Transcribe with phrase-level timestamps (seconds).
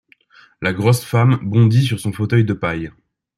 [0.63, 2.91] La grosse femme bondit sur son fauteuil de paille.